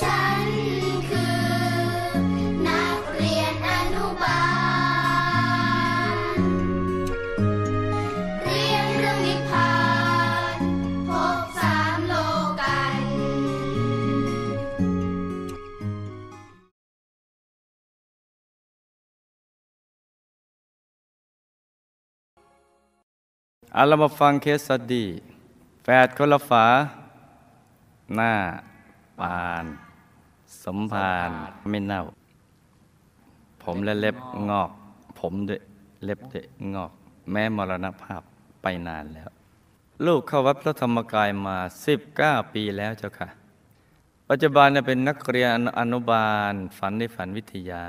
[0.00, 0.46] ฉัน
[1.08, 1.42] คือ
[2.66, 4.42] นักเรียนอนุบา
[6.12, 6.16] ล
[8.42, 9.74] เรียนเรื่องนิพพา
[10.56, 10.58] น
[11.08, 12.14] พบสามโล
[12.60, 13.00] กัน
[23.72, 25.04] เอาเรามาฟังเคสสตดี
[25.82, 26.66] แฝดคนละฝา
[28.14, 28.32] หน้า
[29.20, 29.66] ปาน
[30.68, 31.30] สมพาน
[31.70, 32.02] ไม่เน่า
[33.62, 34.16] ผมและเล็บ
[34.50, 34.70] งอก
[35.18, 35.60] ผมด้วย
[36.04, 36.92] เล็บด้วยงอก
[37.30, 38.22] แม้มรณภาพ
[38.62, 39.30] ไปนานแล้ว
[40.06, 41.56] ลูกเข้าวัดพระธรรมกายมา
[42.04, 43.28] 19 ปีแล้วเจ้าค่ะ
[44.28, 47.84] ปัจจุบันเนี่ยเป็นนักเรียนอนุบาลฝันในฝันวิทยา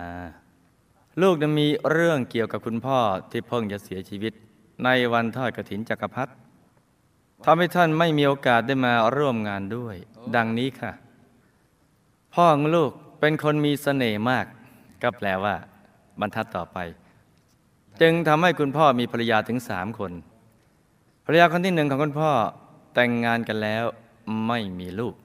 [1.22, 3.00] ลูกนะมีเรื่องเกี่ยวกับคุณพ่อ
[3.32, 4.34] ที่เพิ่งจะเสียชีวิต
[4.84, 6.32] ในวันทอดกฐินจักรพรรดิ
[7.46, 9.96] ทำให้ท่านไม่มีโอกาสได้มาร่วมงานด้วย
[10.36, 10.94] ดังนี้ค่ะ
[12.38, 14.46] พ่อของลูกเป็นคนมีเสน่ห์มาก
[15.02, 15.56] ก็แปลว่า
[16.20, 16.78] บรรทัดต่อไป
[18.02, 20.12] จึงทำให้คุณพ่อมีภรรยาถึงสามคน
[21.26, 22.32] ภรรยาคนที่หนึ่งของคุณพ่อ
[22.94, 23.86] แต่งงานกันแล้ว
[24.48, 25.16] ไม่มีลูก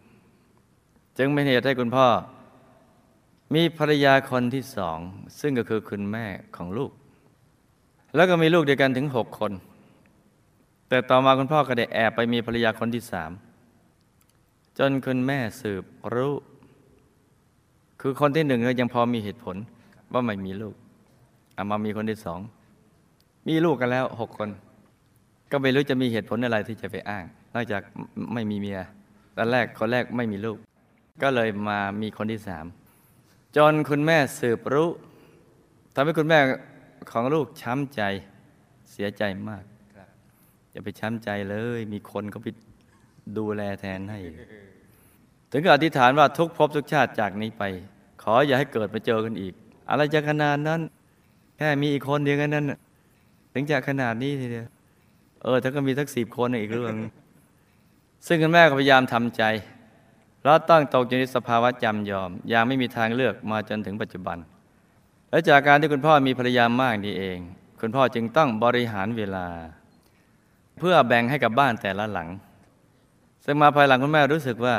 [1.18, 2.06] จึงเป็นเหตุให้คุณพ่อ
[3.54, 4.98] มีภรรยาคนที่สอง
[5.40, 6.90] ซึ่งก็คือคุณแม่ของลูก
[8.14, 9.52] แล้วก็มีลูกเดียวกันถึงหกคน
[10.88, 13.30] แต่ต่อมาคุณพ่อก็ได้แอบไปมีภรรยาคนที่สาม
[14.78, 16.34] จนคุณแม่สืบรู้
[18.04, 19.56] คือคนที่หนึ่งยังพอมีเหตุผล
[20.12, 20.74] ว่าไม่มีลูก
[21.54, 22.40] เอามามีคนที่สอง
[23.48, 24.48] มีลูกกันแล้วหกคน
[25.50, 27.82] ก็ไม่รู้จะมีเหตุผลอะไรที่จะไปอ้าง นอกจาก
[28.34, 28.80] ไม่มีเมีย
[29.36, 30.58] ตอนแรกคนแรกไม่มีลูก
[31.22, 32.66] ก็เลยมามีคนที่สาม
[33.56, 34.90] จนคุณแม่สืบรู้
[35.94, 36.38] ทำให้คุณแม่
[37.10, 38.02] ของลูกช้ำใจ
[38.92, 39.64] เสียใจมาก
[40.72, 42.48] อย่าไปช้ำใจเลย มีคนเขาไป
[43.38, 44.20] ดูแลแทนให้
[45.50, 47.64] ถึงกับอธิษฐานว่าทุกภพทุกชาติจากนี้ไป
[48.22, 49.54] ขออย่าให้เกิดมาเจอกันอีก
[49.90, 50.80] อะไรจะขนาดนั้น
[51.56, 52.64] แค่มีอีกคนเดียวกันนั้น
[53.52, 54.66] ถึงจะขนาดนี้ทีเดียว
[55.42, 56.94] เออถ้าก็มีสักสิบคนอีกเรื่อง
[58.26, 59.42] ซึ่งคุณแม่ก็พยายามทำใจ
[60.44, 64.38] เราต้องตกอยู่ในสภาวะจำยอมอย่างไม่มีทางเลือกมาจนถึงปัจจุบัน
[65.30, 67.38] และจากการที่คุณพ่อมีภรรยามากนี่เอง
[67.80, 69.46] คุณพ่อจึงต้องบริหารเวลา
[70.78, 72.28] เพื่อแบ่งให้กับบ้านแต่ละหลัง
[73.44, 74.76] ซึ่งมาภายหลังคุณแม่รู้สึกว่า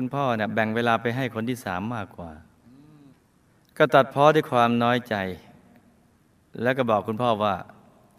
[0.00, 2.30] คุณพ่อเนี่ยแบ่งเวลาไปให้คนที่สามมากกว่า
[3.78, 5.14] ก็ตัดพ้อด้วยความน้อยใจ
[6.62, 7.54] แล้วก็บอกคุณพ่อว่า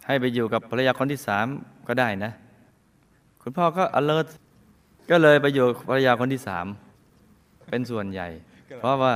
[0.06, 1.46] ให้ไปอยู่กับภรรยาคนที่สาม
[1.88, 2.32] ก็ได้นะ
[3.42, 4.28] คุณพ่อก็ alert
[5.10, 6.66] ก็เลยไปอยู่ภรรยาคนที่สาม
[7.68, 8.28] เป็นส่วนใหญ่
[8.78, 9.14] เพราะว่า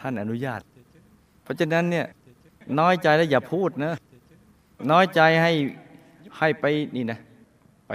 [0.00, 0.60] ท่านอนุญาต
[1.42, 2.06] เพราะฉะนั้นเนี่ย
[2.80, 3.92] น้อยใจแล้วอย่าพูดนะ
[4.92, 5.52] น้อยใจให้
[6.38, 6.64] ให้ไป
[6.96, 7.18] นี่นะ
[7.88, 7.92] ไป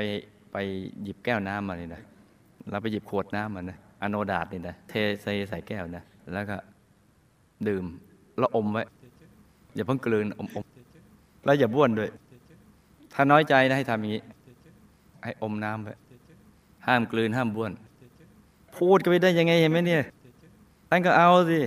[0.51, 0.57] ไป
[1.03, 2.03] หยิบแก้วน้ำมานี่นะ
[2.71, 6.03] เราไปหยิบขวดน้ำมานะอโนดาตนี่นะเทใส่ใส่แก้วนะ
[6.33, 6.57] แล้วก็
[7.67, 7.85] ดื่ม
[8.37, 8.83] แล้วอมไว้
[9.75, 10.65] อย่าเพิ่งกลืนอมอม
[11.45, 12.09] แล้วอย่าบ้วนด้วย
[13.13, 14.23] ถ้าน้อยใจนะให้ทำอย่างนี้
[15.23, 15.93] ให้อมน้ำไว้
[16.87, 17.71] ห้ามกลืนห้ามบ้วน
[18.75, 20.03] พูดก็ไม่ได้ยังไงเห็นไหมเนี่ย
[20.89, 21.59] ท่านก็เอาสิ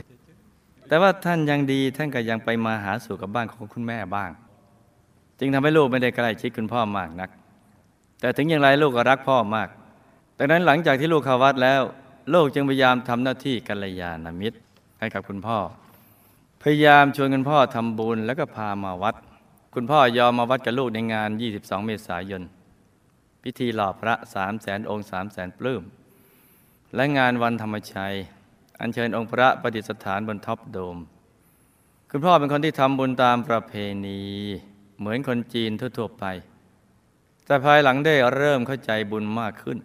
[0.88, 4.30] แต่ว่าท่านยังดีท่านก็ยังไปมาหาสู่กับบ้านของคุณแม่บ้าง
[5.38, 7.30] จึงทำให้ลูกไม่ได้ใกล้ชิดคุณพ่อมากนัก
[8.20, 9.68] แต่ถึงอย่างไรลูกก็รักพ่อมาก
[10.40, 11.82] ดังนั้นหลังจากที่ลูกเข้าวัดแล้ว
[12.34, 14.58] ลูกจึงพยายามทำหน้าที่กัลยาณมิตร
[14.98, 15.58] ให้กับคุณพ่อ
[16.62, 19.16] พยายามชวนคุณพ่อทำบุญแล้วก็พามาวัด
[19.74, 22.42] คุณพ่อยอมมาวัดกับลูกในงาน 22 เมษายน
[23.42, 25.82] พิธีหล่อพระสามแสนองค์สามแสนปลื้ม
[26.94, 28.14] และงานวันธรรมชัย
[28.80, 30.96] อัญเชิญองค์พระประดิษฐานบนท็อปโดม
[32.10, 33.72] คุณพ่อเป็นคนที่ทำบุญตามประเพ
[34.06, 34.22] ณี
[34.98, 36.24] เหมือนคนจีนทั่วๆไป
[37.44, 39.78] แต่ภายหลังได้เริ่มเข้าใจบุญมากขึ้น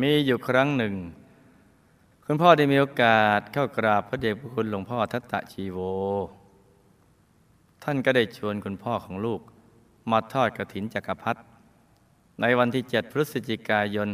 [0.00, 0.94] มีอยู่ครั้งหนึ่ง
[2.24, 5.78] คุณพ่อได้มีโอกาสเข้ากราบพระเดชพระคุณหลวงพ่อทัตตะชีโว
[7.82, 9.40] ท่านก็ได้ชวนคุณพ่อของลูก
[10.10, 11.40] มาทอดกระถินจักรพรรดิ
[12.40, 14.08] ในวันที่ 7 พฤศจิกายน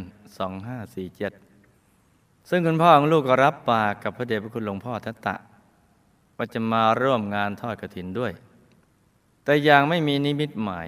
[1.61, 5.35] 2547 ซึ่งคุณพ่อของลูกก็รับปากกับพระเดชพระคุณหลวงพ่อทัตตะ
[6.37, 8.31] ว่าจะมาร่วมงานทอดกระถินด้วย
[9.43, 10.87] แต่ยังไม่มีนิมิตหมาย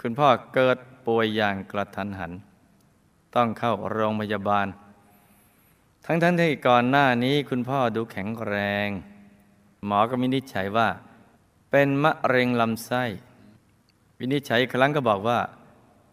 [0.00, 2.32] คุณพ่อเกิดป่วยอย่างกระทันหัน
[3.34, 4.66] ต้องเข้าโรงพยาบาล
[6.04, 8.54] ทั้งๆทที่ก่อนหน้านี้คุณพ่อดูแข็งแร
[8.86, 8.88] ง
[9.86, 10.88] หมอก็วินิจฉัยว่า
[11.70, 13.04] เป็นมะเร็งลำไส้
[14.18, 15.38] วินิจฉัยครั้งก็บอกว่า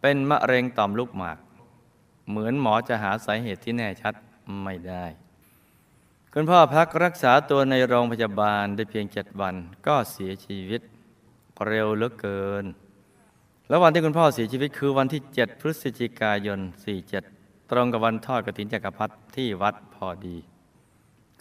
[0.01, 1.37] เป็นมะเร็งต่อมลูกหมาก
[2.29, 4.13] เหมือนหมอจะหาสาเหตุที่แน่ชัด
[4.63, 5.05] ไม่ได้
[6.33, 9.55] คุณพ่อพักรักษาตัวในโรงพยาบาลได้เพียงเจ็ดวัน
[9.87, 10.81] ก็เสียชีวิต
[11.67, 12.65] เร็วเหลือเกิน
[13.69, 16.59] แล้ววันที่คุณพ่อเสียชีวิตคือวันที่ 7 พฤศจิกายน
[17.15, 20.37] 47 ตรงกับวันทอดกฐินจักรพรรดิที่วัดพอดี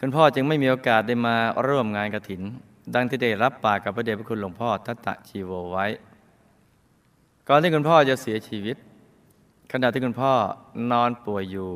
[0.00, 1.36] คุณพ่อจึงไม่มีโอกาสได้มา
[1.66, 2.42] ร่วมงานกฐิน
[2.94, 5.86] ดังที่ได้รับปากกับพระเดชพระคุณหลวงพ่อทัตตะชีโวไว้
[7.48, 8.76] ก่อนที่คุณพ่อจะเสียชีวิต
[9.72, 10.32] ขณะที่คุณพ่อ
[10.90, 11.72] นอนป่วยอยู่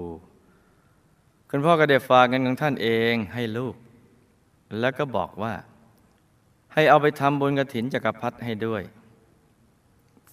[1.50, 3.74] คุณพ่อก็ได้ฝากเงินของท่านเองให้ลูก
[4.80, 5.52] แล้วก็บอกว่า
[6.74, 8.82] ให้เอาไปทำบุญกระถินจักรพรรดิให้ด้วย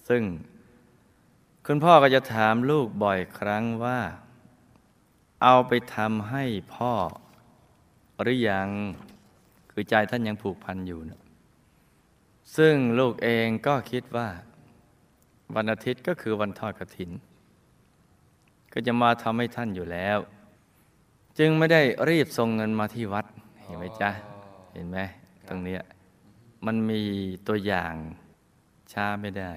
[0.08, 0.22] ซึ่ง
[1.66, 4.00] คุณพ่อก็จะถามลูกบ่อยครั้งว่า
[5.42, 6.44] เอาไปทำให้
[6.74, 6.92] พ่อ
[8.22, 8.68] หรือยัง
[9.70, 11.20] คือใจท่านยังผูกพันอยู่นะ
[12.56, 14.28] ซึ่งลูกเองก็คิดว่า
[15.54, 17.10] วันอาทิตย์ก็คือวันทอดกระถิน
[18.72, 20.18] ก็จะมาทำให้ท่านอยู่แล้ว
[21.38, 23.26] จึงไม่ได้รีบส่งเงินมาที่วัด
[23.62, 24.10] เห็นไหมจ๊ะ
[24.72, 24.98] เห็นไหม
[25.48, 25.82] ตรงเนี้ย
[26.66, 27.02] มันมี
[27.48, 27.94] ตัวอย่าง
[28.92, 29.50] ช้าไม่ได้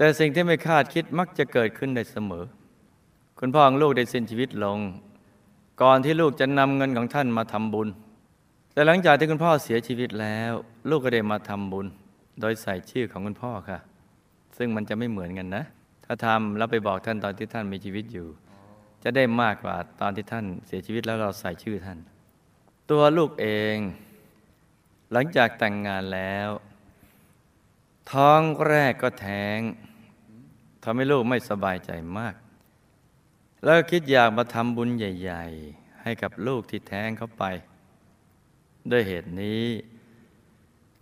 [0.00, 2.44] แต่สิ่งที่ไม่คาดคิดมักจะเกิดขึ้นได้เสมอ
[3.38, 4.78] คุณพ่อของลูกได้สิ้นชีวิตลง
[5.82, 7.88] ก่อนที่ลูกจะนำเงินของท่านมาทำบุญ
[8.72, 10.52] แต่หลังจากที่คุณพ่อเสียชีวิตแล้ว
[10.90, 11.86] ลูกก็ได้มาทำบุญ
[12.40, 13.78] โดยใส่ชื่อของคุณพ่อค่ะ
[14.56, 15.64] ซึ่งมันจะไม่เหมือนกันนะ
[16.04, 18.26] ถ้าทำแล้วไปบอกท่านตอนที่ท่านมีชีวิตอยู่
[19.02, 21.98] จะได้มากกว่าตอนที่ท่านเสียชีวิตแล้วเราใส่ชื่อท่าน
[22.90, 23.76] ตัวลูกเอง
[25.12, 26.50] หลังจากแต่งงานแล้ว
[28.12, 29.60] ท้องแรกก็แท้ง
[30.84, 32.34] ทำให้ลูกไม่สบายใจมาก
[33.64, 35.44] แล้วคิดอยากมาทำบุญใหญ่
[35.74, 37.44] ๆ ให้กับลูกที่แท้งเขาไป
[38.90, 39.66] ด้วยเหตุนี้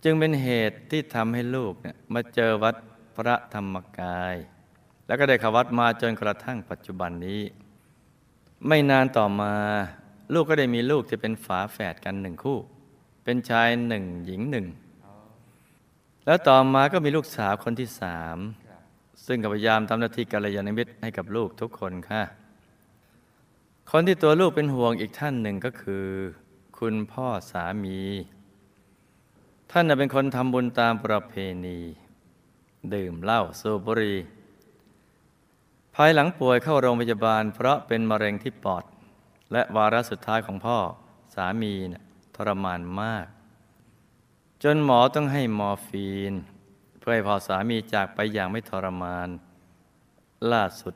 [0.03, 2.75] จึงเป็นเหตุที่ทำให้ลูกเนี่ยมาเจอวัด
[3.15, 4.35] พระธรรมกาย
[5.05, 7.41] แล้วก็ได้เขวัดมาจนกระทั่งปัจจุบันนี้
[8.67, 9.53] ไม่นานต่อมา
[10.33, 12.59] ลูกก็ได้มีลูกที่เป็นฝาแฝดกันหนึ่งคู่
[13.23, 14.65] เป็นชายหนึ่งหญิงหนึ่ง
[16.25, 18.37] แล้วต่อมาก็มีลูกสาวคนที่สาม
[19.25, 22.21] ซึ่งก็พยายามทำหน้าที่กัลยาณมิตรให้กับลูกทุกคนค่ะ
[23.91, 26.07] คนที่ตัวลูกเป็นห่วงอีกท่านหนึ่งก็คือ
[26.79, 27.99] คุณพ่อสามี
[29.71, 31.33] ท่านเป็นคนทำบุญตามประเพ
[31.65, 31.79] ณี
[32.93, 34.17] ดื่มเหล้าสูบบุหรี่
[35.95, 38.83] ภายหลังป่วยเข้าโรงพยาบาล เพราะเป็นมะเร็งที่ปอด
[39.51, 40.77] และวาระสุดท้ายของพ่อ
[41.35, 42.03] สามีนะ
[42.35, 43.25] ทรมานมาก
[44.63, 46.33] จนหมอต้องให้มอร์ฟีน
[47.09, 49.29] พื่อให้พอสามีจากไปอย่างไม่ทรมาน
[50.51, 50.93] ล่าสุด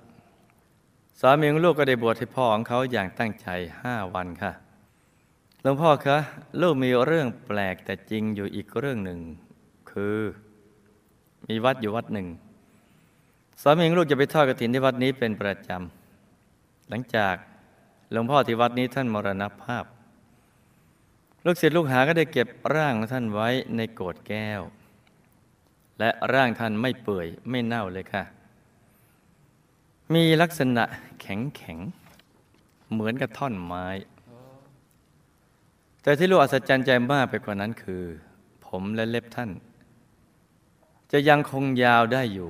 [1.20, 3.48] สามีของลูกก็ได้บวชให้พ่อของเขาอย่างตั้งใจ
[3.82, 4.52] ห้าวันค่ะ
[5.62, 6.18] หลวงพ่อคะ
[6.62, 9.20] ลูกมีเรื่องแปลกแต่จริงอยู่อีกเรื่องหนึ่ง
[9.92, 10.20] คือ
[11.48, 12.28] มีวัดอยู่วัดหนึ่ง
[13.62, 17.36] สามีของลูกจะไปทอดกระถินที่วัดนี้เป็นประจำหลังจาก
[18.12, 19.86] หลวงพ่อที่วัดนี้ท่านมรณภาพ
[21.46, 24.64] ลูกศิษย์ลูกหาก็ได้เก็บร่างของท่านไว้ในโกรธแก้ว
[26.00, 28.24] และร่างท่านไม่เปื่อยไม่เน่าเลยค่ะ
[30.14, 30.84] มีลักษณะ
[31.22, 31.78] แข็งแข็ง
[32.92, 33.88] เหมือนกับท่อนไม้
[36.04, 38.04] แต่ที่ลูกอัศจรรย์ใจมากไปกว่านั้นคือ
[38.68, 39.50] ผมและเล็บท่าน
[41.12, 42.50] จะยังคงยาวได้อยู่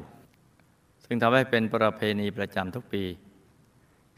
[1.06, 3.04] ซึ่งทำให้เป็นประเพณีประจำทุกปี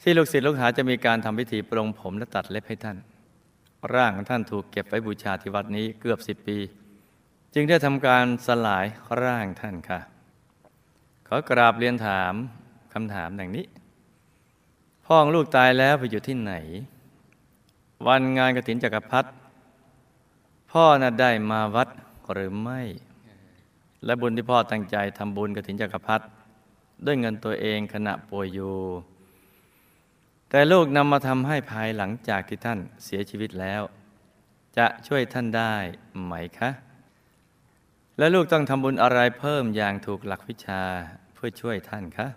[0.02, 2.98] ที่ลูกศิษย์ลูกหาจะมีการทำพิธีปรงผมและตัดเล็บให้ท่าน
[3.94, 6.58] ร่างของท่านถูกเก็บไว้บูชาที่วัดนี้เกือบสิบปี
[7.58, 8.86] จึงได้ทำการสลาย
[9.24, 10.00] ร่างท่านค่ะ
[11.28, 12.34] ขอกราบเรียนถาม
[12.94, 13.66] คำถามดังนี้
[15.06, 16.54] พ่อของลูกตายแล้วไปอยู่ที่ไหน
[18.08, 19.30] วันงานกฐินจักรพรรดิ
[20.72, 21.90] พ่อน่ะได้มาวัด
[22.34, 22.82] หรือไม่
[24.06, 26.26] และบุญที่พ่อตั้งใจทำบุญกฐินจักรพรรดิ
[27.06, 28.76] ด้วยเงินตัวเองขณะป่วยอยู่
[30.50, 33.82] แต่ลูกนำมาทำให้ภายหลังจากที่ท่านเสียชีวิตแล้ว
[34.78, 35.74] จะช่วยท่านได้
[36.26, 36.72] ไหมคะ
[38.18, 40.84] และลูกต้องทำบุญอะไรเพิ่มอย่างถูกหลักวิชา
[41.34, 42.28] เพื่อช่วยท่านคะ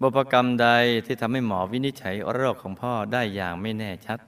[0.00, 0.68] บุพกรรมใด
[1.06, 4.18] ที่ทำให้หมอวินิจฉัยโรคของพ่อได้อย่างไม่แน่ชัด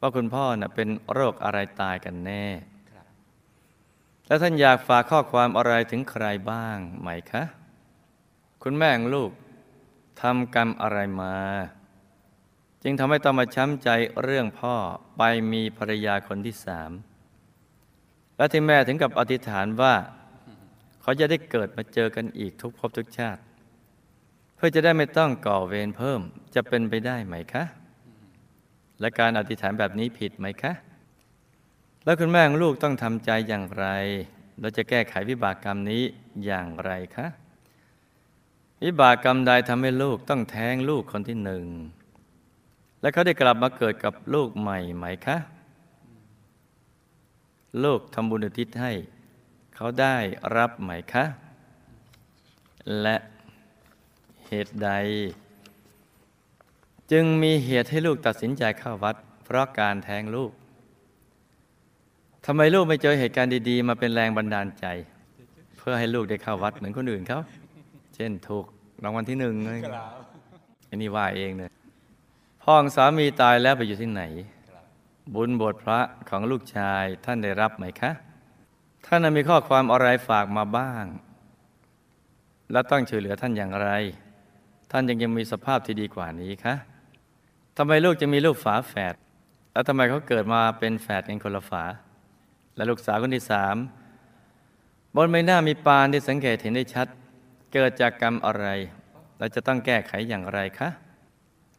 [0.00, 2.46] ว่าคุณพ่อน่ะเป็นโรคอะไรตายกันแน่
[4.26, 7.42] แล้วท่านอยากฝากข้อความอะไรถึงใครบ้างไหมคะ
[8.62, 9.30] คุณแม่ของลูก
[10.20, 11.36] ทำกรรมอะไรมา
[12.82, 13.88] จึงทำให้ต้องมาช้ำใจ
[14.22, 14.74] เรื่องพ่อ
[15.16, 16.90] ไปมีภรรยาคนที่สาม
[18.36, 19.94] และที่แม่ถึงกับอธิษฐานว่า
[21.02, 23.40] เขาจะได้เกิดมาเจอกันอีกทุกภพทุกชาติ
[24.56, 26.20] เพื่อจะได้ไม่ต้องก่อเวรเพิ่ม
[26.54, 27.64] จะเป็นไปได้ไหมคะ
[29.00, 30.72] และการอธิษฐานแบบนี้ผิดไหมคะ
[32.04, 33.86] แล้วคุณแม่ของลูกต้องทำใจอย่างไร
[34.60, 36.02] เราจะแก้ไขวิบากกรรมนี้
[36.44, 37.26] อย่างไรคะ
[38.84, 41.64] วิบากกรรมใดทำให้ลูกต้องแท้งลูกคนที่หนึ่ง
[43.00, 45.36] และเขาได้กลับมาเกิดกับลูกใหม่ไหมคะ
[47.84, 48.92] ลูกทำบุญอุทิศให้
[49.74, 50.16] เขาได้
[50.56, 51.24] รับไหมคะ
[53.02, 53.16] และ
[54.46, 54.90] เหตุใด
[57.12, 60.50] จึงมีเหตุให้ลูกตัดสินใจเข้าวัด เพราะการแท้งลูก
[62.46, 64.86] ทำไมลูกไม่เจอเหตุการณ์ดีๆ มาเป็นแรงบันดาลใจ
[65.76, 67.40] เพื่อให้ลูกได้เข้าวัดเหมือนคนอื่นเขา
[68.14, 68.64] เช่นถูก
[69.04, 69.80] รางวัลที่หนึ่งเลย
[70.88, 71.70] อันนี้ว่าเองเนี่ย
[72.62, 74.22] พ่อของสามีตายแล้วไปอยู่ที่ไหน
[75.34, 78.10] บุญบทพระของลูกชายท่านได้รับไหมคะ
[79.06, 81.04] ท่านมีข้อความอะไรฝากมาบ้าง
[82.72, 83.88] และต้องช่วยเหลือท่านอย่างไร
[84.90, 86.74] ท่านยังยังมีสภาพที่ดีกว่านี้คะ
[87.76, 89.14] ทำไมลูกจะมีลูกฝาแฝด
[89.72, 91.84] แล้วทำไมเขาเกิดมาเป็นแฝดกันคนละฝา
[92.76, 93.76] และลูกสาวคนที่สาม
[95.14, 97.06] บนใบหน้ามีปานที่สังเกตเห็นได้ชัด
[97.72, 98.66] เกิดจากกรรมอะไร
[99.38, 100.88] และจะต้องแก้ไขอย่างไรคะ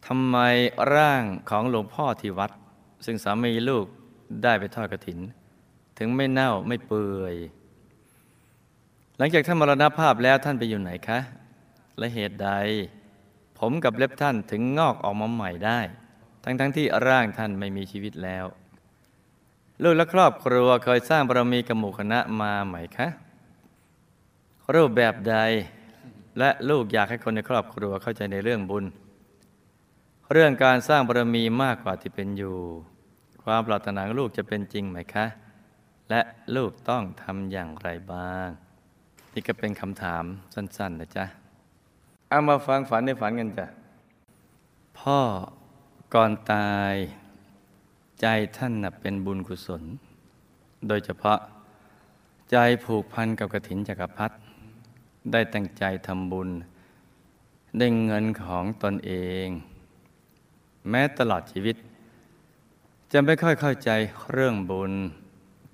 [0.07, 0.37] ทำไม
[0.93, 2.51] ร่างของหลวงพ่อที่วัด
[3.05, 3.85] ซึ่งสามีลูก
[4.43, 5.19] ได้ไปทอดกระถิน
[5.97, 7.35] ถึงไม่เน่าไม่เปื่อย
[9.17, 11.19] หลังจากท่านมรณภาพแล้วท่านไปอยู่ไหนคะ
[11.97, 12.49] และเหตุใด
[13.59, 15.79] ผมกับเล็บท่านถึงงอกออกมาใหม่ได้
[16.43, 18.45] ทั้งๆทที่ร่างท่านไม่มีชีวิตแล้ว
[19.83, 23.07] ลูกและครอบครัวเคยสร้างบารมีกับหมู่คณะมาไหมคะ
[24.75, 25.35] รูปแบบใด
[26.39, 28.85] และลูกอยากให้คนในครอบครัวเข้าใจในเรื่องบุญ
[30.33, 32.55] เรื่องการสร้างบารมีมากกว่าที่เป็นอยู่
[33.43, 35.25] ความปรารถนาของลูกจะเป็นจริงไหมคะ
[36.09, 36.21] และ
[36.55, 38.47] ลูกต้องทำอย่างไรบ้าง
[39.33, 41.25] นี่ก็เป็นคำถามสั้นๆนะจ๊ะ
[42.29, 43.67] เอามาฟังฝันในฝันกันจ้ะ
[44.99, 45.19] พ่อ
[46.13, 46.95] ก่อนตาย
[48.21, 48.25] ใจ
[48.57, 49.83] ท่านน่ะเป็นบุญกุศล
[50.87, 51.39] โดยเฉพาะ
[52.51, 54.35] ใจผูกพันกับกระถินจักรพรรดิ
[55.31, 56.49] ได้ตั้งใจทำบุญ
[57.77, 59.13] ได้เงินของตนเอ
[59.45, 59.47] ง
[60.89, 61.75] แม้ตลอดชีวิต
[63.11, 63.89] จะไม่ค่อยเข้าใจ
[64.31, 64.93] เรื่องบุญ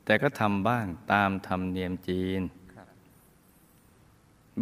[0.05, 2.41] แต่ก็ทำบ้างตามธรรมเนียมจีน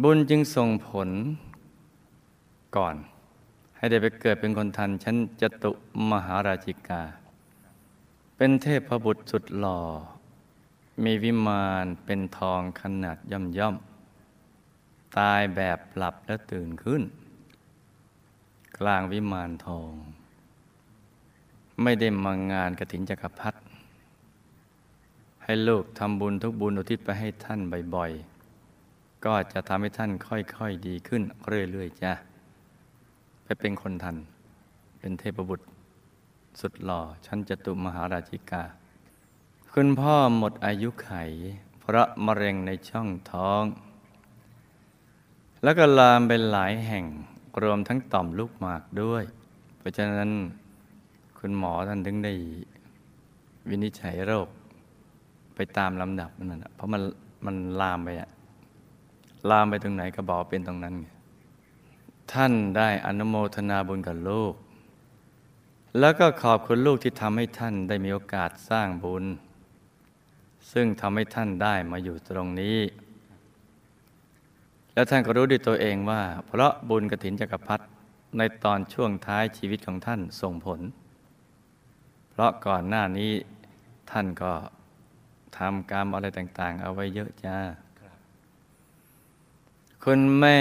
[0.02, 1.08] บุญจึงส่งผล
[2.76, 2.96] ก่อน
[3.76, 5.72] ให้ได้ไปเกิดเป็นคนทันชั้นจตุ
[6.10, 7.02] มหาราชิกา
[8.36, 9.80] เป็นเทพบุตรสุดหล่อ
[11.04, 17.02] มีวิมานเป็นทองขนาดย่อมย่อมๆตายแบบหลับแล้วตื่นขึ้น
[18.78, 19.92] กลางวิมานทอง
[21.82, 23.58] ไม่ได้มางานกระถินจักรพรรดิ
[25.44, 27.60] ให้ลูกทำบุญทุกบุญอุทิศไปให้ท่าน
[27.94, 32.12] บ่อยๆ ก็จะทำให้ท่านค่อยๆดีขึ้นเรื่อยๆจ้ะ
[33.44, 34.16] ไปเป็นคนทัน
[34.98, 35.66] เป็นเทพบุตร
[36.60, 38.62] สุดหล่อชั้นจตุมหาราชิกา
[39.72, 41.12] คุณพ่อหมดอายุไข
[41.80, 43.64] เพราะมะเร็งในช่องท้อง
[45.62, 47.04] แล้วก็ลามไปหลายแห่ง
[47.62, 49.24] รวมทั้งต่อมลูกหมากด้วย
[49.78, 50.30] เพราะฉะนั้น
[51.44, 52.32] คุณหมอท่านถึงได้
[53.68, 54.48] วินิจฉัยโรค
[55.54, 57.02] ไปตามลำดับนั่นนะเพราะมัน
[57.46, 58.30] มันลามไปอะ
[59.50, 61.06] ลามไปตรงไหนก็บอกเป็นตรงนั้นไง
[62.32, 64.54] ท่านได้อนุโมทนาบุญกับลูก
[65.98, 69.24] แล้วก็ขอบคุณลูกที่ทำให้ท่านได้มีโอกาสสร้างบุญ
[70.72, 72.78] ซึ่งทำให้ท่านได้มาอยู่ตรงนี้
[74.94, 77.84] แล้วท่านก็รู้ด้วยตัวเองว่า เพราะบุญกระถินจักรพรรดิ
[78.38, 80.82] ในตอนช่วงท้ายชีวิตของท่านส่งผล
[82.32, 83.32] เพราะก่อนหน้านี้
[84.10, 84.52] ท่านก็
[85.58, 87.58] ทำกรรมอะไรต่าง ๆ เอาไว้เยอะจ้า
[90.04, 90.58] คุณแม่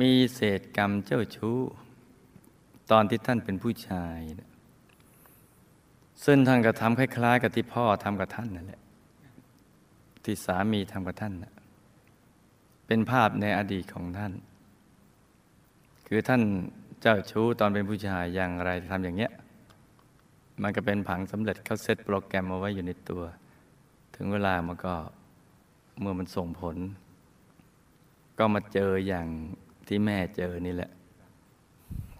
[0.00, 1.58] มีเศษกรรมเจ้าชู้
[2.90, 4.18] ตอนที่ท่านเป็นผู้ชาย
[6.24, 8.80] ซึ่งท่านก็ทำคล้าย ๆ กับที่พ่อทำกับท่านนั่นแหละ
[10.24, 11.54] ที่สามีทำกับท่านนะ
[12.86, 14.32] เป็นภาพในอดีตของท่าน
[16.06, 16.42] คือท่าน
[17.02, 19.32] เจ้าชู้ตอนเป็นผู้ชายอย่างไรทำอย่างเนี้ย
[20.62, 23.22] มันก็เป็นผังสำเร็จเขาเซตโปรแกรมเอาไว้อยู่ในตัว
[24.14, 24.94] ถึงเวลามันก็
[26.00, 26.76] เมื่อมันส่งผล
[28.38, 29.26] ก็มาเจออย่าง
[29.88, 30.90] ที่แม่เจอนี่แหละ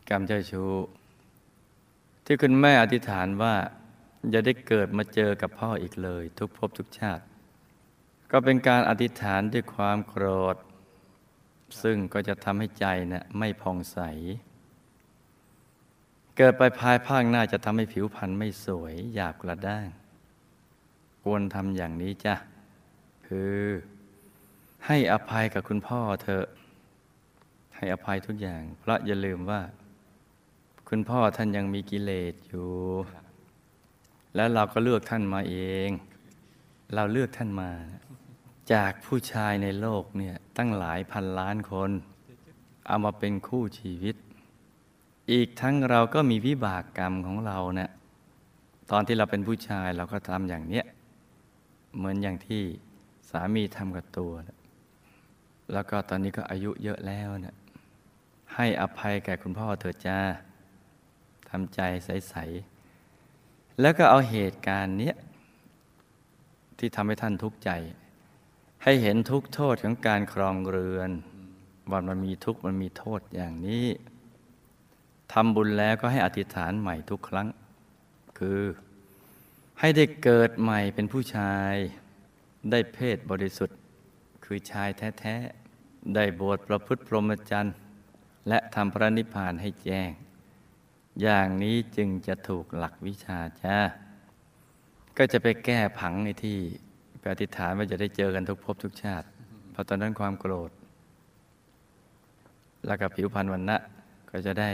[0.08, 0.72] กรรมเจ้าชู้
[2.24, 3.54] ที่คุณแม่อธิษฐานว่า
[4.30, 7.24] อย่าได้เกิดมาเจอกับพ่ออีกเลย ทุกภพทุกชาติ
[8.30, 10.56] ก็เป็นการอธิษฐานด้วยความโกรธ
[11.82, 13.98] ซึ่งก็จะทำให้ใจนะ่ะไม่ผ่องใส
[16.42, 19.88] เกิดไปภายภาคหน้าจะทำให้ผิวพรรณไม่สวยหยาบกระด้าง
[21.22, 22.34] ควรทำอย่างนี้จ้ะ
[23.26, 23.56] คือ
[24.86, 26.46] ให้อภัยกับคุณพ่อเถอ
[27.76, 29.60] ให้อภัยทุกอย่าง เพราะอย่าลืมว่า
[30.88, 32.70] คุณพ่อท่านยังมีกิเลสอยู่
[34.34, 35.56] แล้วเราก็เลือกท่านมาเอ
[35.88, 35.90] ง
[36.94, 37.70] เราเลือกท่านมา
[38.72, 41.90] จากผู้ชายในโลกเนี่ยตั้งหลายพันล้านคน
[42.86, 44.16] เอามาเป็นคู่ชีวิต
[45.32, 47.90] อีกทั้งเราก็มีวิบากกรรมของเราเนะี่ย
[48.90, 50.84] ตอนที่เราเป็นผู้ชายเราก็ทำอย่างเนี้ย
[51.96, 52.62] เหมือนอย่างที่
[53.30, 54.58] สามีทำกับตัวนะ
[55.72, 57.56] แล้วก็ตอนนี้ก็อายุเยอะแล้วเนะี่ย
[58.54, 60.18] ให้อภัยแก่คุณพ่อเถิดจ้า
[61.50, 62.34] ทำใจใส
[63.08, 65.16] ๆ แล้วก็เอาเหตุการณ์เนี้ย
[66.78, 67.70] ที่ทำให้ท่านทุกข์ใจ
[68.82, 71.10] ให้เห็นทุกโทษของการครองเรือน
[71.90, 73.86] ว่ามันมีทุกข์มันมีโทษอย่างนี้
[75.32, 77.48] ทำบุญแล้วก็ให้อธิษฐานใหม่ทุกครั้ง
[78.38, 78.60] คือ
[79.80, 81.74] ให้ได้เกิดใหม่เป็นผู้ชาย
[82.70, 83.78] ได้เพศบริสุทธิ์
[84.44, 84.88] คือชาย
[85.20, 85.36] แท้
[85.76, 87.74] ๆ ได้บวชประพฤติพรหมจรรย์
[88.48, 90.10] และทำพระนิพพานให้แจ้ง
[91.22, 93.78] อย่างนี้จึงจะถูกหลักวิชาจ้า
[95.18, 96.58] ก็จะไปแก้ผังในที่
[97.20, 99.26] ไปอธิษฐานว่าจะได้เจอกันทุกภพทุกชาติ
[99.70, 100.70] เพราะตอนนั้นความโกรธ
[102.86, 103.76] แล้วก็ผิวพรรณวันนะ
[104.30, 104.70] ก็จะได้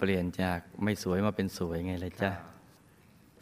[0.00, 2.32] เปลี่ยนจากไม่สวยมาเป็นสวยไงเลยจ้า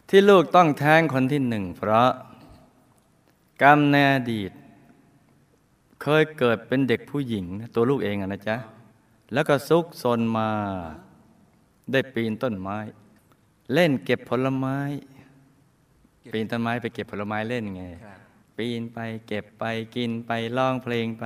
[0.09, 2.09] ที่ลูกต้องแท้งคนที่หนึ่ง เพราะ
[3.63, 4.51] กรรมในอดีต
[6.01, 8.57] เคยเกิดเป็นเด็กผู้หญิง ตัวลูกเองอะนะจ๊ะ
[9.33, 10.49] แล้วก็ซุกซนมา
[11.91, 12.77] ได้ปีนต้นไม้
[13.73, 14.77] เล่นเก็บผลไม้
[16.31, 17.83] ปีนต้นไม้ไปเก็บผลไม้เล่นไง
[18.57, 19.63] ปีนไปเก็บไป
[19.95, 21.25] กินไปร้องเพลงไป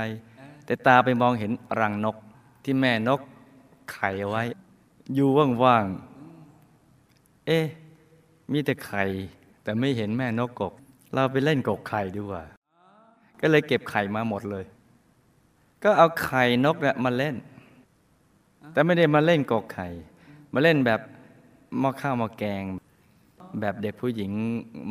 [0.65, 2.15] แต่ตาไปมองเห็นรังนก
[2.63, 3.21] ที่แม่นก
[3.91, 4.43] ไข่ไว้
[5.15, 5.29] อยู่
[5.63, 7.65] ว่างๆ เอ๊ะ
[8.51, 9.03] มีแต่ไข่
[9.63, 10.73] แต่ไม่เห็นแม่นกกก
[11.13, 12.43] เราไปเล่นกกไข่ดีกว่า
[13.41, 14.65] ก็เลยเก็บไข่มาหมดเลย
[15.83, 17.35] ก็เอาไข่นกเนี่ยมาเล่น
[18.71, 19.87] แต่ไม่ได้มาเล่นกกไข่
[20.53, 20.99] มาเล่นแบบ
[21.79, 22.63] หม้อข้าวหม้อแกง
[23.59, 24.31] แบบเด็กผู้หญิง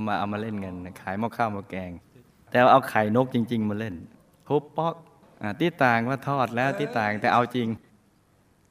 [0.07, 1.91] มาเอามาเล่นกัน ขายหม้อข้าวหม้อแกง
[2.51, 3.95] แต่เอาไข่นกจริง ๆ มาเล่น
[4.49, 4.95] ทุบป๊อก
[5.41, 7.69] อ่าที่ต่างว่าทอดแล้วที่ต่างแต่เอาจริง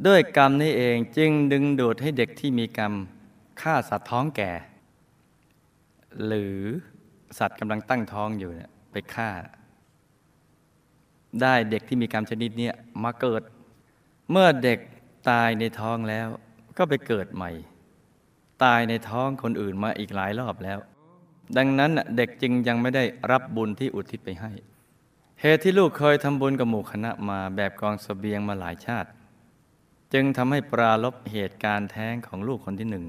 [0.08, 2.94] ด้วยกรรมนี้เองจึงดึงดูดให้เด็กที่มีกรรม
[3.62, 4.52] ฆ่าสัตว์ท้องแก่
[6.26, 6.58] หรือ
[7.38, 9.30] สัตว์กำลังตั้งท้องอยู่เนี่ยไปฆ่า
[11.42, 12.70] ได้เด็กที่มีกรรมชนิดนี้
[13.04, 13.42] มาเกิด
[14.32, 14.80] เมื่อเด็ก
[15.30, 16.28] ตายในท้องแล้ว
[16.78, 17.52] ก็ไปเกิดใหม่
[18.64, 20.80] ตายในท้องคนอื่นมาอีกหลายรอบแล้ว
[21.58, 24.52] ดังนั้นเด็กจึงยังไม่ได้รับบุญที่อุทิศไปให้
[25.42, 29.10] เหตุที่ลูกเคยทำบุญกับหมู่คณะมาแบบกองสเสบียงมาหลายชาติ
[30.14, 33.06] จึงทำให้ปราลบเหตุการณ์แท้งของลูกคนที่หนึ่ง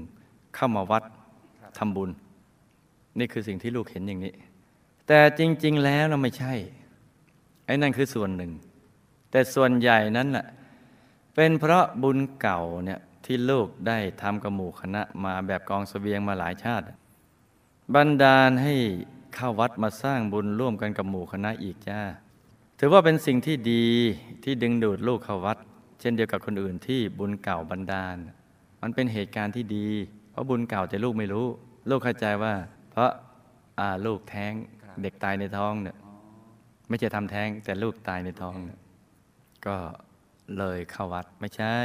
[0.55, 1.03] เข้ามาวัด
[1.77, 2.09] ทำบุญ
[3.19, 4.33] นี่คือสิ่งที่ลูกเห็นอย่างนี้
[5.07, 6.53] แต่จริง ๆ แล้วเราไม่ใช่
[7.65, 8.51] ไอ้นั่นคือส่วนหนึ่ง
[9.31, 10.45] แต่ส่วนใหญ่นั้นน่ะ
[11.35, 16.85] เป็นเพราะบุญเก่าเนี่ยที่ลูกได้ทำกับหมู่คณะมาแบบกองสเสบียงมาหลายชาติ
[17.93, 18.75] บันดาลให้
[19.35, 21.99] เข้าวัดมาสร้างบุญร่วมกันกับหมู่คณะอีกจ้า
[22.79, 23.85] ถือว่าเป็นสิ่งที่ดี
[24.43, 28.17] ที่ดึงดูดลูกเข้าวัดเช่นเดียวกับคนอื่นที่บุญเก่าบันดาล
[28.81, 29.87] มันเป็นเหตุการณ์ที่ดี
[30.31, 31.47] เพราะบุญเก่าแต่ลูกไม่รู้
[31.89, 32.53] ลูกเข้าใจว่า
[32.91, 33.09] เพราะ
[33.79, 34.53] อาลูกแท้ง
[35.01, 35.97] เด็กตายในท้องเนี่ย
[36.89, 38.79] ไม่ใช่ทำแท้งแต่ลูกตายในท้องเนี่ย
[39.65, 39.75] ก็
[40.57, 41.75] เลยเข้าวัดไม่ใช่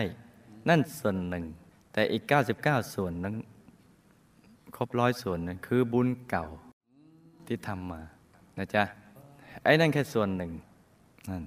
[0.69, 1.45] นั่นส่วนหนึ่ง
[1.93, 2.23] แต่อีก
[2.61, 3.35] 99 ส่วนนั้น
[4.77, 6.47] ครบร้อยส่วนนั้นคือบุญเก่า
[7.47, 8.01] ที่ทำมา
[8.59, 8.85] นะจ๊ะ
[9.63, 10.53] ไอ้นั่นแค่ส่วนหนึ่ง
[11.31, 11.43] นั่น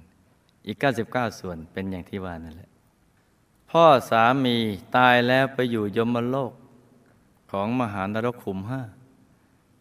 [0.66, 0.76] อีก
[1.08, 2.70] 99 ส่วนเป็นอย่างที่ว่านั่นแหละ
[3.70, 4.56] พ่อสามี
[4.96, 6.52] ตายแล้วไปอยู่ยมโลก
[7.50, 8.82] ของมหานรกขุมห้า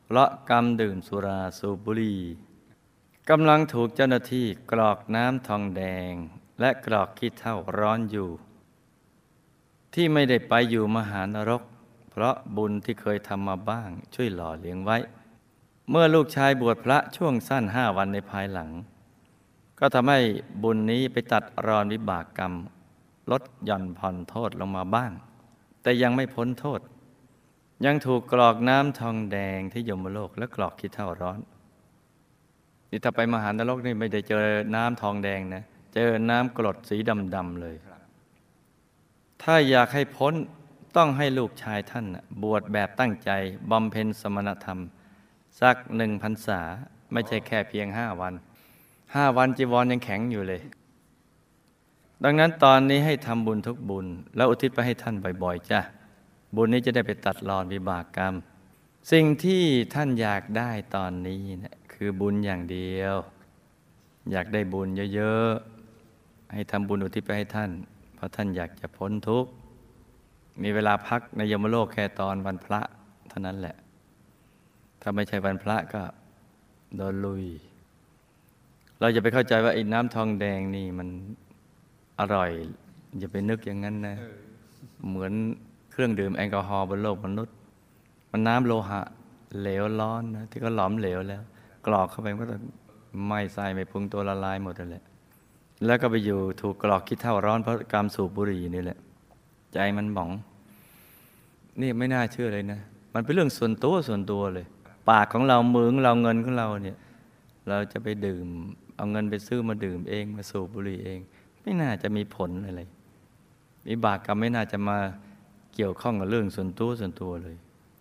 [0.06, 2.22] เพราะกรรมดื่มสุราสูบบุหรี่
[3.30, 6.14] กำลังถูกเจ้าหน้าที่กรอกน้ำทองแดง
[6.60, 8.30] และกรอกขี้เถ้าร้อนอยู่
[9.94, 11.62] ที่ไม่ได้ไปอยู่มหานรก
[12.12, 14.98] เพราะบุญที่เคยทำมาบ้างช่วยหล่อเลี้ยงไว้
[15.90, 18.70] เมื่อลูกชายบวชพระช่วงสั้นห้าวันในภายหลัง
[19.84, 20.20] ก็ทำให้
[20.64, 22.54] บุญนี้ไปตัดรอนวิบากกรรม
[23.32, 25.12] ลดหย่อนผ่อนโทษลงมาบ้าง
[25.82, 26.80] แต่ยังไม่พ้นโทษ
[27.86, 31.40] ยังถูกกรอกน้ำทองแดงที่ยมโลกและกรอกขี้เถ้าร้อน
[32.90, 35.64] นี่ถ้าไปมหานรกนี่ไม่ได้เจอน้ำทองแดงนะ
[35.96, 36.98] เจอน้ำกรดสี
[37.36, 37.76] ดำๆเลย
[39.44, 40.34] ถ้าอยากให้พ้น
[40.96, 42.06] ต้องให้ลูกชายท่าน
[42.44, 43.32] บวชแบบตั้งใจ
[43.72, 44.80] บำเพ็ญสมณธรรม
[45.62, 46.62] สักหนึ่งพรรษา
[47.14, 48.34] ไม่ใช่แค่เพียงห้าวัน
[49.16, 50.62] ห้าวันจีวรยังแข็งอยู่เลย
[52.24, 55.80] ดังนั้นตอนนี้ให้ทำบุญทุกบุญ แล้วอุทิศไปให้ท่านบ่อย ๆ จ้ะ
[56.56, 58.34] บุญนี้จะได้ไปตัดรอนวิบากกรรม
[59.12, 63.16] สิ่งที่ท่านอยากได้ตอนนี้นะคือบุญอย่างเดียว
[64.32, 67.72] อยากได้บุญเยอะๆ ให้ทำบุญอุทิศไปให้ท่าน
[68.16, 69.52] เพราะท่านอยากจะพ้นทุกข์
[70.64, 72.82] มีเวลาพักในยมโลกแค่ตอนวันพระ
[73.30, 73.76] เท่านั้นแหละ
[75.02, 76.02] ถ้าไม่ใช่วันพระก็
[76.96, 77.46] โดนลุย
[79.02, 81.08] เราจะไปเข้าใจว่าไอ้น้ำทองแดงนี่มัน
[82.20, 82.52] อร่อย
[83.18, 84.18] อย่าไปนึกอย่างนั้นนะ
[85.10, 85.34] เหมือน
[85.92, 87.56] เครื่องดื่มแอลกอฮอล์บนโลกมนุษย์
[88.32, 89.02] มันน้ำโลหะ
[89.60, 91.42] เหลวร้อนนะที่ก็หลอมเหลวแล้ว
[91.86, 92.58] กรอกเข้าไปมันก็จะ
[93.26, 95.04] ไหม้ไส้ไม่พุงตัวละลายหมดเลยแหละ
[95.86, 98.98] แล้วก็ไปอยู่ถูกกรอกคิดเท่าร้อนเพราะกรรมสูบบุหรี่นี่แหละ
[99.74, 100.32] ใจมันหมอง
[101.82, 102.80] นี่ไม่น่าเชื่อเลยนะ
[103.14, 104.66] มันเป็นเรื่องส่วนตัวส่วนตัวเลย
[105.10, 106.98] ปากของเรามือของเราเงินของเราเนี่ย
[107.70, 108.48] เราจะไปดื่ม
[109.02, 111.20] เอาเงินไปซื้อมาดื่มเอง มาสูบบุหรี่เอง
[111.62, 112.82] ไม่น่าจะมีผลอะไร
[113.88, 114.98] วิบากกรรมไม่น่าจะมา
[115.76, 117.58] เกี่ยวข้องกับเรื่องส่วนตัวส่วนตัวเลย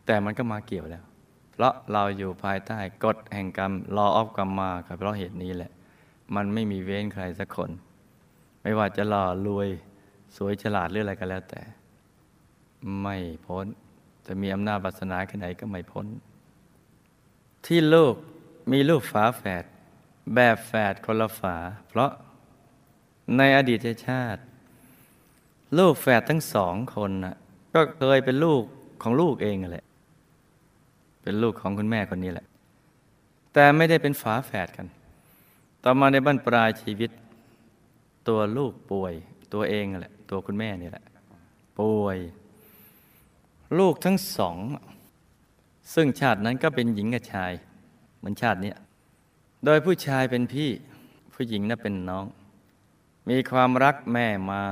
[0.06, 1.04] แต่มันก็มาเกี่ยวแล้ว
[1.52, 5.70] เพราะเราอยู่ภายใต้กฎแห่งกรรมรอออฟกรรมมาครับเพราะเหตุนี้แหละ
[6.34, 7.70] มันไม่มีเว้นใครสักคน
[8.62, 9.68] ไม่ว่าจะหล่อรวย
[10.36, 11.62] สวยฉลาดหรืออะไรก็แล้วแต่
[13.02, 13.66] ไม่พ้น
[14.26, 16.06] จะมีอำนาจวาสนาแค่ไหนก็ไม่พ้น
[17.66, 18.14] ที่โลก
[18.72, 19.64] มีลูกฝาแฝด
[20.34, 21.56] แบบแฝดคนละฝา
[21.88, 22.10] เพราะ
[23.36, 24.40] ในอดีตชาติ
[25.78, 27.36] ลูกแฝดทั้งสองคนน่ะ
[27.74, 28.62] ก็เคยเป็นลูก
[29.02, 29.84] ของลูกเองแหละ
[31.22, 32.46] เป็นลูกของคุณแม่คนนี้แหละ
[33.52, 34.86] แต่ไม่ได้เป็นฝาแฝดกัน
[35.84, 37.10] ต่อมาในบั้นปลายชีวิต
[38.28, 39.12] ตัวลูกป่วย
[39.52, 41.04] ตัวเองแหละ ตัวคุณแม่นี่แหละ
[41.78, 42.18] ป่วย
[43.78, 44.56] ลูกทั้งสอง
[45.94, 47.52] ซึ่งชาตินั้นก็เป็นหญิงกับชาย
[48.18, 48.72] เหมือนชาตินี้
[49.64, 50.70] โดยผู้ชายเป็นพี่
[51.34, 52.26] ผู้หญิงน่ะเป็นน้อง
[53.30, 54.66] มีความรักแม่มา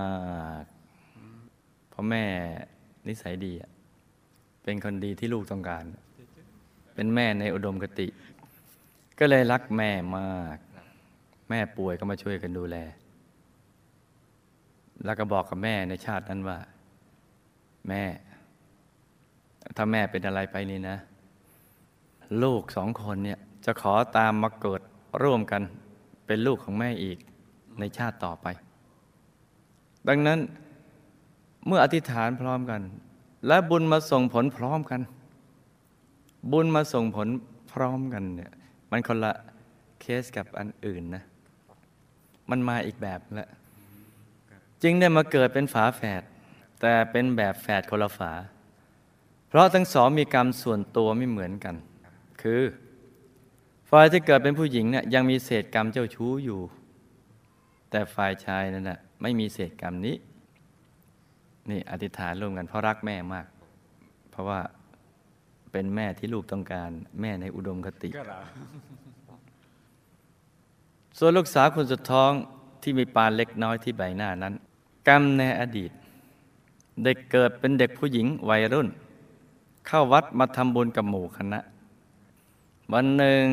[0.62, 0.64] ก
[1.88, 2.24] เพราะแม่
[3.08, 3.52] นิสัยดี
[4.62, 5.84] เป็นคนดีที่ลูกต้องการ
[6.94, 8.08] เป็นแม่ในอุดมคติ
[9.18, 10.56] ก็เลยรักแม่มาก
[11.50, 12.76] แม่ป่วยก็มาช่วยกันดูแล
[15.04, 16.58] แล้วก็บอกกับแม่ในชาตินั้นว่า
[17.88, 18.02] แม่
[19.76, 20.96] ถ้าแม่เป็นอะไรไปนี่นะ
[22.42, 24.80] ลูกสองคนเนี่ย จะขอตามมาเกิด
[25.22, 25.62] ร่วมกัน
[26.26, 27.18] เป็นลูกของแม่อีก
[27.78, 28.46] ในชาติต่อไป
[30.08, 30.38] ดังนั้น
[31.66, 32.80] เมื่ออธิษฐานพร้อมกัน
[33.46, 35.00] และบุญมาส่งผลพร้อมกัน
[36.52, 37.28] บุญมาส่งผล
[37.72, 38.52] พร้อมกันเนี่ย
[38.90, 39.32] มันคนละ
[40.00, 41.24] เคสกับอันอื่นนะ
[42.50, 43.48] มันมาอีกแบบละ
[44.82, 46.22] จึงได้มาเกิดเป็นฝาแฝด
[46.80, 48.32] แต่เป็นแบบแฝดคนละฝา
[49.48, 51.76] เพราะทั้งสองมีกรรมส่วนตัวไม่เหมือนกัน
[52.42, 52.60] คือ
[53.90, 56.60] ฝ่ายที่เกิดเป็นผู้หญิงเนี่ยยังมีเศษกรรมเจ้าชู้อยู่
[57.90, 60.16] แต่ฝ่ายชายนั่นนะไม่มีเศษกรรมนี้
[61.70, 63.46] นี่อธิษฐานร่วมกันเพราะรักแม่มาก
[64.30, 64.60] เพราะว่า
[65.72, 68.10] เป็นแม่ที่ลูกต้องการ แม่ในอุดมคติ
[71.18, 72.32] ส่วนลูกสาวคนสุดท้อง
[72.82, 74.54] ที่มีปานเล็กน้อยที่ใบหน้านั้น
[75.08, 75.90] กรรมในอดีต
[77.04, 78.88] เด็กเกิดเป็นเด็กผู้หญิงวัยรุ่น
[79.86, 81.60] เข้าวัดมาทำบุญกับหมู่คณะ
[82.94, 83.46] วันหนึ่ง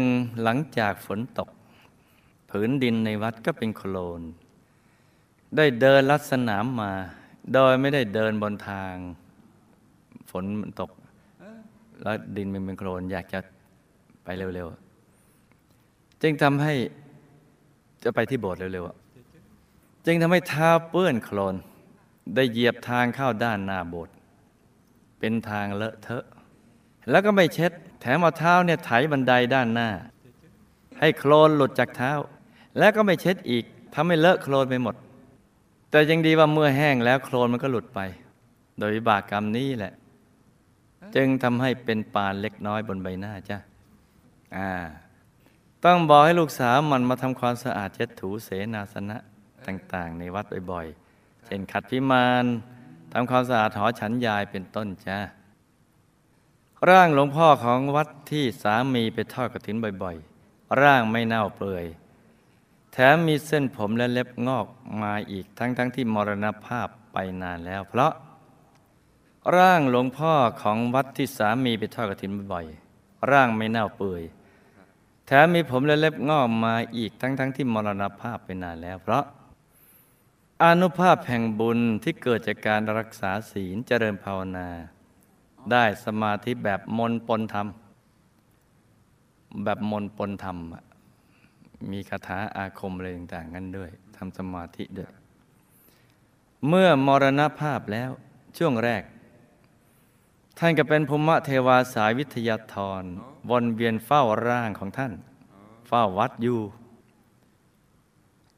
[0.43, 1.49] หลังจากฝนตก
[2.51, 4.21] ผืนดินในวัดก็เป็นโคลน
[5.55, 6.91] ได้เดินลัดสนามมา
[7.53, 8.93] โดยไม่ได้เดินบนทาง
[10.31, 10.91] ฝนมันตก
[12.01, 13.39] แล้วดินมันเป็นโคลนอยากจะ
[14.23, 16.73] ไปเร็วๆ จึงทำให้
[18.03, 21.55] จะไปที่โบสถ์เร็วๆ จึงทำให้เท้าเปื้อนโคลน
[22.35, 24.15] ได้เหยียบทางเข้าด้านหน้าโบสถ์
[25.19, 26.25] เป็นทางเลอะเทอะ
[27.09, 29.89] แล้วก็ไม่เช็ด แถมเอาเท้าเนี่ยไถบันไดด้านหน้า
[30.99, 32.11] ให้โคลนหลุดจากเท้า
[32.77, 34.95] แล้วก็ไม่เช็ดอีกทำให้เลอะโคลนไปหมด
[35.89, 37.99] แต่ยังดีว่าเมื่อแห้งแล้วโคลนมันก็หลุดไป
[38.79, 39.93] โดยวิบากกรรมนี้แหละ
[41.15, 43.57] จึงทำให้เป็นปานเล็กน้อยบนใบหน้าจ้ะ
[44.57, 44.71] อ่า
[45.85, 49.17] ต้องบอกให้ลูกสาวมันมาทำความสะอาดเช็ดถูเสนาสนะ
[49.67, 52.45] ต่าง ๆ ในวัดบ่อยๆ เช่นขัดพิมาน
[53.13, 55.17] ทำความสะอาดหอฉันยายเป็นต้นจ้า
[56.89, 61.85] ร่างหลวงพ่อของวัดที่สามีไปทอดกระถินบ่อยๆ ร่างไม่เน่าเปื่อย
[62.93, 64.67] แถมมีเส้นผมและเล็บงอก
[65.01, 68.13] มาอีกทั้งๆทที่มรณภาพไปนานแล้ว เพราะ
[69.57, 74.23] ร่างหลวงพ่อของวัดที่สามีไปทอดกระถินบ่อยๆ ร่างไม่เน่าเปื่อย
[75.27, 79.23] แถมมีผมและเล็บงอกมาอีกทั้งๆทที่มรณภาพไปนานแล้ว เพราะ
[80.63, 84.69] อนุภาพแห่งบุญที่เกิดจากการรักษาศีลเจริญภาวนา
[85.71, 87.67] ได้สมาธิแบบมนปนธรรม
[89.63, 90.57] แบบมนปนธรรม
[91.91, 95.11] มีคาถาอาคมอะไรต่างๆกันด้วยทำสมาธิด้วย
[96.67, 98.11] เมื่อมรณภาพแล้ว
[98.57, 99.03] ช่วงแรก
[100.59, 103.03] ท่านก็เป็นภูมิเทวาสายวิทยาธร
[103.49, 105.13] วนเวียนเฝ้าร่างของท่าน
[105.87, 106.59] เฝ้าวัดอยู่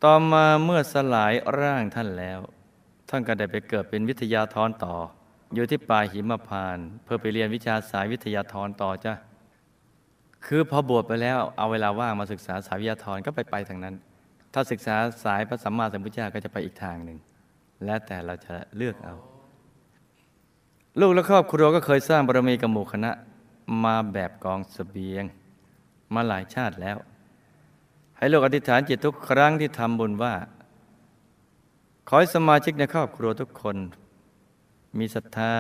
[0.04, 2.39] ต่อมาเมื่อสลายร่างท่านแล้ว
[3.10, 4.96] ท่านก็ได้ไปเกิดเป็นวิทยาธรต่อ
[5.55, 9.13] อยู่ที่ป่าหิมพาน เพื่อไปเรียนวิชาสายวิทยาธรต่อจ้ะ
[10.45, 13.95] คือพอบวชไปแล้วเอาเวลาว่างมาศึกษาสายวิทยาธรก็ไปไปทางนั้น
[14.53, 17.17] ถ้าศึกษาสายพระสัมมาสัมพุทธเจ้าก็จะไปอีกทางหนึ่ง
[17.86, 19.15] แล้วแต่เราจะเลือกเอา
[20.99, 23.12] ลูกและครอบครัวก็เคยสร้างบารมีกับหมู่คณะ
[23.83, 25.23] มาแบบกองสเสบียง
[26.13, 26.97] มาหลายชาติแล้ว
[28.17, 30.33] ให้ลูกอธิษฐานจิตทุกครั้งที่ทำบุญว่า
[32.07, 33.75] ขอให้สมาชิกในครอบครัวทุกคน
[34.99, 35.53] มีศรัทธา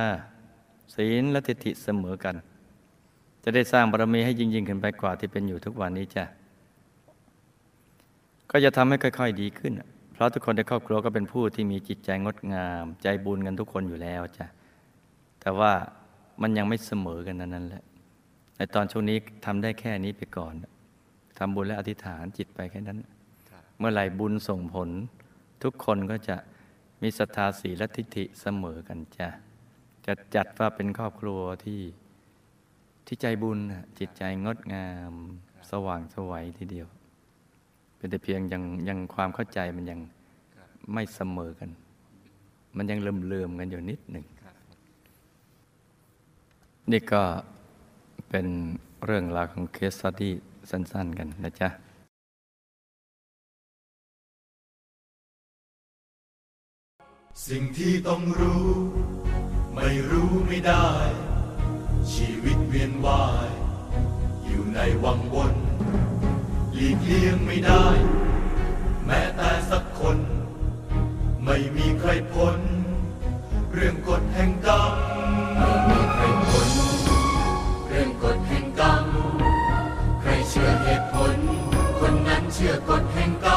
[0.95, 2.35] ศีลและทิฏฐิเสมอกัน
[3.43, 6.25] จะได้สร้างบารมีให้ยิ่งยิ่งขึ้นไปกว่าที่เป็นอยู่ทุกวันนี้จ้ะ
[8.51, 9.73] ก็จะทำให้ค่อย ๆ ดีขึ้น
[10.13, 14.45] เพราะทุกคนในครอบครัวก็เป็นผู้ที่มีจิตใจงดงาม ใจบุญกันทุกคนอยู่แล้วจ้ะ
[15.41, 15.71] แต่ว่า
[16.41, 17.83] มันยังไม่เสมอกันนั้นแหละ
[18.57, 20.53] ในตอนช่วงนี้ทำได้แค่นี้ไปก่อน
[21.37, 22.97] ทำบุญและอธิษฐานจิตไปแค่นั้น
[23.79, 24.89] เมื่อไหร่บุญส่งผล
[25.63, 26.35] ทุกคนก็จะ
[27.01, 29.27] มีศรัทธาศีลและทิฏฐิเสมอกันจ้ะ
[30.05, 31.81] จะจัดว่าเป็นครอบครัวที่
[33.05, 33.59] ที่ใจบุญ
[33.99, 35.13] จิตใจงดงาม
[35.71, 36.87] สว่างสวัยทีเดียว
[37.97, 39.99] เป็นแต่เพียงยังยังความเข้าใจมันยัง
[40.93, 41.69] ไม่เสมอกัน
[42.77, 44.25] มันยังเลื่อมเลื่อมๆกันอยู่นิดหนึ่ง
[46.91, 47.21] นี่ก็
[48.29, 48.47] เป็น
[49.05, 50.33] เรื่องราวของเคสสตี้
[50.69, 51.69] สั้น ๆ กันนะจ๊ะ
[57.45, 58.69] สิ่งที่ต้องรู้
[59.75, 60.89] ไม่รู้ไม่ได้
[62.13, 63.49] ชีวิตเวียนว่าย
[64.45, 65.53] อยู่ในวังวน
[66.73, 67.85] หลีกเลี่ยงไม่ได้
[69.05, 70.17] แม้แต่สักคน
[71.45, 72.57] ไม่มีใครพ้น
[73.73, 74.93] เรื่องกฎแห่งกรรม
[75.57, 76.69] ไม่มีใครพ้น
[77.87, 79.05] เรื่องกฎแห่งกรรม
[80.21, 81.37] ใครเชื่อเหตุผล
[81.99, 83.56] คนนั้นเชื่อกฎแห่งกรร